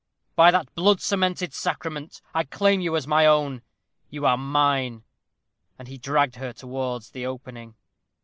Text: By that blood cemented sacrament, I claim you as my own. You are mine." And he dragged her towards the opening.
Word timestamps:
By 0.35 0.49
that 0.49 0.73
blood 0.73 0.99
cemented 0.99 1.53
sacrament, 1.53 2.23
I 2.33 2.43
claim 2.45 2.81
you 2.81 2.95
as 2.95 3.05
my 3.05 3.27
own. 3.27 3.61
You 4.09 4.25
are 4.25 4.35
mine." 4.35 5.03
And 5.77 5.87
he 5.87 5.99
dragged 5.99 6.37
her 6.37 6.51
towards 6.53 7.11
the 7.11 7.27
opening. 7.27 7.75